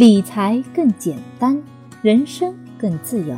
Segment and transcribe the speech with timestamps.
[0.00, 1.62] 理财更简单，
[2.00, 3.36] 人生更自由。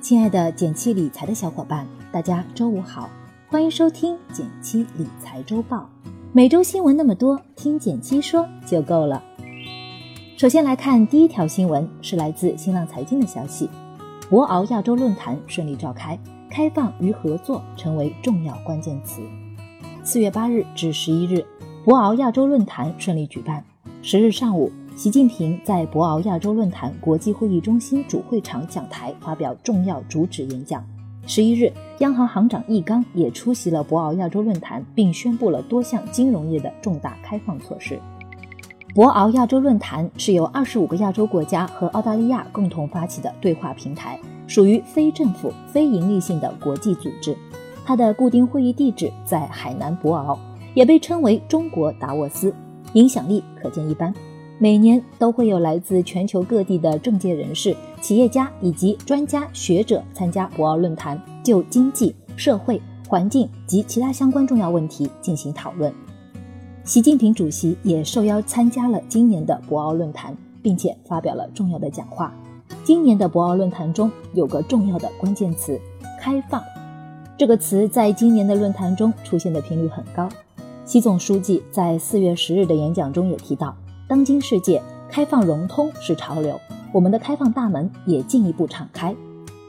[0.00, 3.08] 亲爱的减七理财的小伙伴，大家周五好，
[3.46, 5.88] 欢迎收听减七理财周报。
[6.32, 9.22] 每周新闻那么多，听减七说就够了。
[10.36, 13.70] 首先来看第一条新闻，是来自新浪财经的消息：
[14.28, 16.18] 博鳌亚洲论坛顺利召开，
[16.50, 19.22] 开放与合作成为重要关键词。
[20.02, 21.46] 四月八日至十一日，
[21.84, 23.64] 博鳌亚洲论坛顺利举办。
[24.02, 24.72] 十日上午。
[24.94, 30.84] 习近平在博鳌亚洲论坛国际会议中心主会场讲台发表重要主旨演讲。
[31.26, 37.98] 十一日，央行行长易纲也出席了博鳌亚洲论坛，并宣布了多项金融业的重大开放措施。
[38.94, 47.34] 博鳌亚洲论坛是由二十五个亚洲国家和澳大利亚共同发起的对话平台，属于非政府、非营利性的国际组织。
[47.84, 50.38] 它的固定会议地址在海南博鳌，
[50.74, 52.54] 也被称为“中国达沃斯”，
[52.92, 54.12] 影响力可见一斑。
[54.58, 65.92] 每年都会有来自全球各地的政界人士、企业家以及专家学者参加博鳌论坛，就经济社会、环境及其他相关重要问题进行讨论。
[66.84, 72.32] 习近平主席也受邀参加了今年的博鳌论坛，并且发表了重要的讲话。
[72.84, 75.80] 今年的博鳌论坛中有个重要的关键词
[76.20, 76.62] “开放”，
[77.36, 80.28] 这个词在今年的论坛中出现的频率很高。
[80.84, 83.74] 习总书记在四月十日的演讲中也提到。
[84.08, 86.60] 当今世界，开放融通是潮流，
[86.92, 89.14] 我们的开放大门也进一步敞开。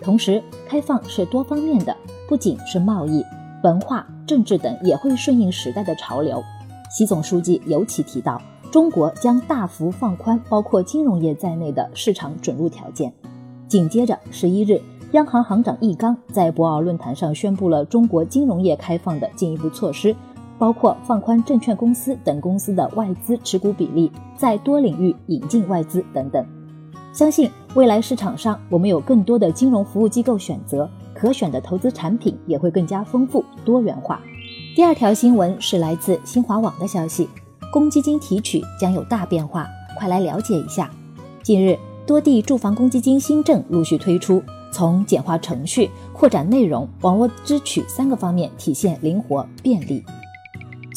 [0.00, 1.94] 同时，开放是多方面的，
[2.28, 3.22] 不仅是贸易、
[3.62, 6.42] 文化、政治等，也会顺应时代的潮流。
[6.90, 13.12] 习总书记尤其提到，中国将大幅放宽包括金融业在内的市场准入条件。
[13.68, 14.80] 紧接着，十一日，
[15.12, 20.16] 央行行长易纲在博鳌论坛上宣布了中国金融业开放的进一步措施。
[20.60, 26.44] 包括放宽证券公司等公司的外资持股比例，在多领域引进外资等等。
[27.14, 34.20] 相信未来市场上我们有更多的金融服务机构选择，可选的投资产品也会更加丰富多元化。
[34.76, 37.26] 第二条新闻是来自新华网的消息，
[37.72, 39.66] 公积金提取将有大变化，
[39.98, 40.90] 快来了解一下。
[41.42, 50.04] 近日，多地住房公积金新政陆续推出，从简化程序、扩展内容、网络支取三个方面体现灵活便利。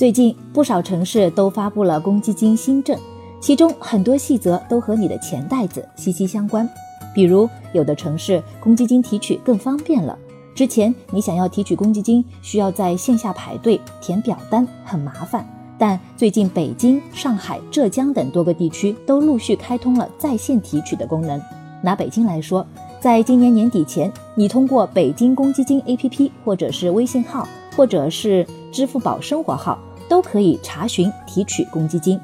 [0.03, 2.99] 最近不少城市都发布了公积金新政，
[3.39, 6.69] 其中很多细则都和你的钱袋子息息相关。
[7.15, 10.19] 比如，有的城市公积金提取更方便了。
[10.53, 15.47] 之前你想要提取公积金，需要在线下排队填表单，很麻烦。
[15.77, 21.41] 但最近北京、上海、浙江等多个地区都陆续开通了在线提取的功能。
[21.81, 22.67] 拿北京来说，
[22.99, 27.47] 在今年年底前，你通过北京公积金 APP 或者是微信号。
[27.75, 29.79] 或者是支付宝生活号
[30.13, 32.19] 都可以查询提取公积金，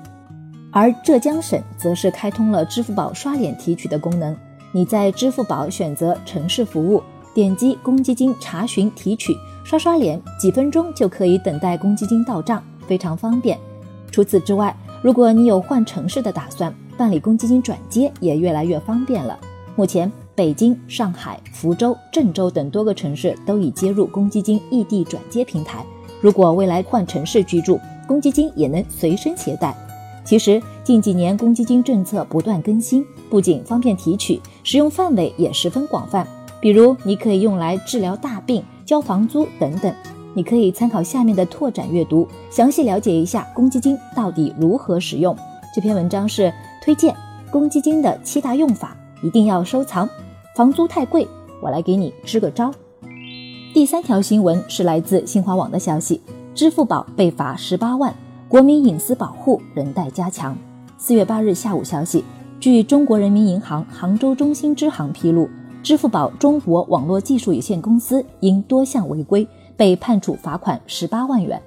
[0.70, 4.38] 而浙江省则是开通了支付宝刷脸提取的功能。
[4.72, 7.02] 你在支付宝选择城市服务，
[7.34, 13.58] 点击公积金查询提取，刷刷脸，几分钟就可以等待公积金到账，非常方便。
[14.12, 19.36] 除此之外，如果你有换城市的打算，办理公积金转接也越来越方便了。
[19.76, 20.12] 目前。
[20.36, 25.84] 北京、上海、福州、郑州等多个城市都已接入公积金异地转接平台。
[26.22, 29.76] 如果未来换城市居住，公积金也能随身携带。
[30.26, 36.28] 其实近几年公积金政策不断更新，不仅方便提取，使用范围也十分广泛。
[36.62, 39.94] 比如，你可以用来治疗大病、交房租等等。
[40.36, 45.36] 你可以参考下面的拓展阅读，详细了解一下公积金到底如何使用。
[45.74, 46.54] 这篇文章是
[46.84, 47.16] 推荐
[47.50, 50.08] 公积金的七大用法，一定要收藏。
[50.56, 51.28] 房租太贵，
[51.62, 52.72] 我来给你支个招。
[53.72, 56.20] 第三条新闻是来自新华网的消息：
[56.56, 58.14] 支付宝被罚十八万，
[58.48, 60.58] 国民隐私保护仍待加强。
[60.98, 62.24] 四月八日下午消息，
[62.60, 65.48] 据中国人民银行杭州中心支行披露，
[65.84, 69.48] 支付宝中国网络技术有限公司因多项违规
[69.78, 71.62] 被判处罚款十八万元。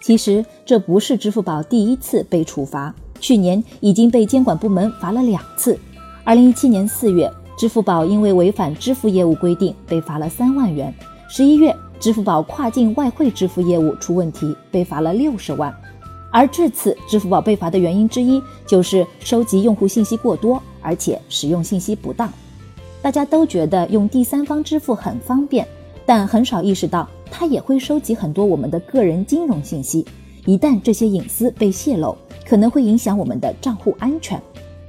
[0.00, 5.78] 其实这不是支付宝第一次被处罚，去年已经被监管部门罚了两次。
[6.24, 7.30] 二零一七年四月。
[7.58, 10.94] 支付宝因为违反支付业务规定被罚了三万元。
[11.30, 15.72] 十一月，支付宝跨境外汇支付业务出问题，被罚了六十万。
[16.32, 22.32] 而这次支付宝被罚的原因之一就是收集用户信息过多，而且使用信息不当。
[23.02, 25.68] 大家都觉得用第三方支付很方便，
[26.06, 30.06] 但很少意识到它也会收集很多我们的个人金融信息。
[30.46, 32.16] 一旦这些隐私被泄露，
[32.46, 34.40] 可能会影响我们的账户安全。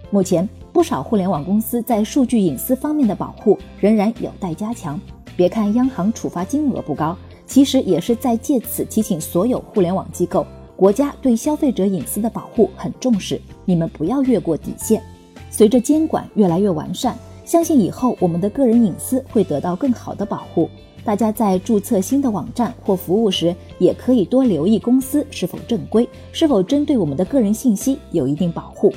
[0.10, 0.48] 目前。
[0.72, 4.98] 不少互联网公司在数据隐私方面的保护仍然有待加强。
[5.40, 7.16] 别看央行处罚金额不高，
[7.48, 10.46] 其实也是在借此提醒所有互联网机构，
[10.76, 15.02] 国家对消费者隐私的保护很重视，你们不要越过底线。
[15.50, 20.70] 随着监管越来越完善，相信以后我们的个人隐私会得到更好的保护。
[21.06, 28.94] 大家在注册新的网站或服务时，也可以多留意公司是否正规，是否针对我们的个人信息有一定保护。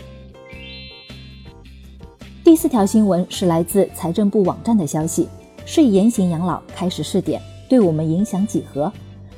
[2.42, 5.28] 第四条新闻是来自财政部网站的消息：
[5.64, 8.92] 税延型养老开始试点，对我们影响几何？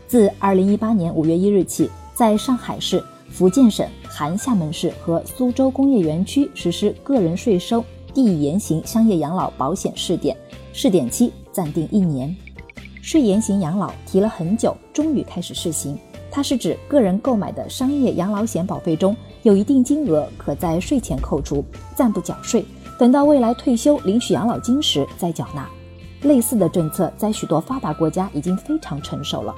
[0.07, 10.37] 自二零一八年五月一日起，在上海市、福建省、含厦门市和苏州工业园区实施个人税收递延型商业养老保险试点，
[10.73, 12.35] 试点期暂定一年。
[13.03, 15.99] 税延型养老提了很久，终于开始试行。
[16.31, 22.65] 它是指个人购买的商业养老险保费中有一定金额可在税前扣除，暂不缴税，
[22.99, 25.69] 等到未来退休领取养老金时再缴纳。
[26.25, 29.55] 类似的政策在许多发达国家已经非常成熟了。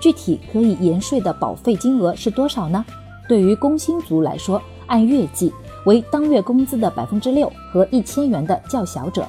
[0.00, 2.84] 具体可以延税的保费金额是多少呢？
[3.28, 5.52] 对于工薪族来说，按月计
[5.84, 9.26] 为当月工资的百分之六和一千元的较小者。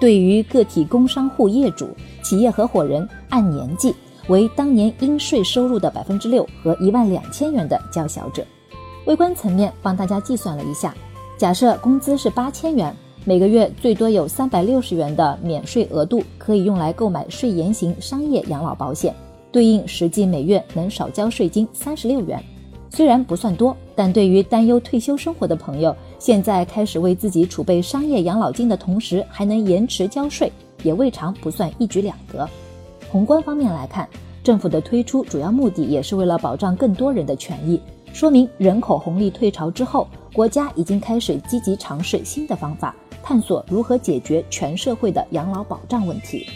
[0.00, 1.88] 对于个体工商户业主、
[2.22, 3.94] 企业合伙人，按年计
[4.28, 8.44] 为当年应税收入的百分之六和一万两千元的较小者。
[9.06, 10.94] 微观层面帮大家计算了一下，
[11.38, 19.14] 假设工资是八千元，每个月最多有三百六十元的免税额度可以用来购买税延型商业养老保险，
[19.52, 22.42] 对应实际每月能少交税金三十六元。
[22.90, 30.50] 虽然不算多，但对于担忧退休生活的朋友，现在开始为自己储备商业养老金的同时，还能延迟交税，
[30.82, 32.48] 也未尝不算一举两得。
[33.08, 34.08] 宏观方面来看，
[34.42, 37.80] 政府的推出主要目的也是为了保障更多人的权益，
[38.12, 46.46] 说明人口红利退潮之后，国家已经开始积极尝试新的方法，探索如何解决全社会的养老保障问题。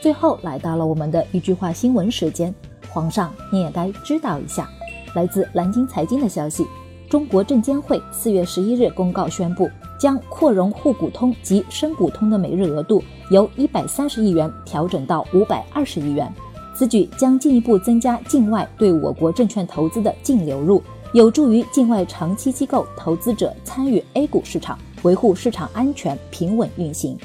[0.00, 2.54] 最后来到了我们的一句话新闻时间，
[2.88, 4.68] 皇上你也该知道一下。
[5.14, 6.66] 来自南京财经的消息，
[7.08, 9.68] 中国证监会四月十一日公告宣布，
[9.98, 16.32] 将扩容沪股通及深股通的每日额度由一百三十亿元调整到五百二十亿元。
[16.72, 20.82] 此举将进一步增加境外对我国证券投资的净流入，
[21.12, 27.16] 有助于境外长期机构投资者参与 A 股市场，维护市场安全平稳运行。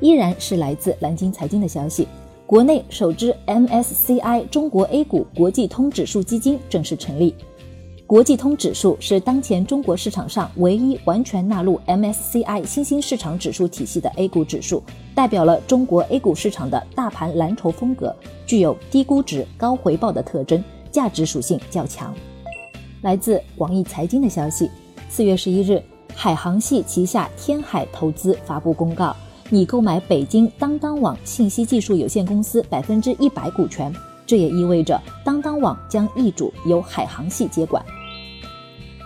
[0.00, 2.06] 依然是来自南京财经的消息。
[2.46, 7.34] 国内首支 MSCI 中国 A 股国际通指数基金正式成立。
[8.06, 14.80] 国际通指数是当前中国市场上唯一完全纳入 MSCI 新兴市场指数体系的 A 股指数，
[15.12, 18.14] 代表了中国 A 股市场的大盘蓝筹风格，
[18.46, 20.62] 具有低估值、高回报的特征，
[20.92, 22.14] 价值属性较强。
[23.02, 24.70] 来自广义财经的消息，
[25.08, 25.82] 四月十一日，
[26.18, 29.14] 海航系旗下天海投资发布公告。
[29.48, 33.94] 拟购买北京当当网信息技术有限公司百分之一百股权，
[34.26, 37.84] 这也意味着当当网将易主由海航系接管。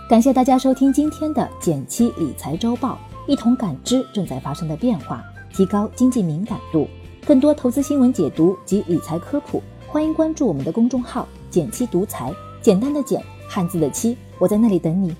[0.09, 2.97] 感谢大家收听今天的减七理财周报，
[3.27, 5.23] 一同感知正在发生的变化，
[5.53, 6.87] 提高经济敏感度。
[7.23, 12.33] 更多投资新闻解读及理财科普，欢迎关注我们的公众号“减七独裁”，
[12.63, 15.15] 简单的简，汉字的七，我在那里等你。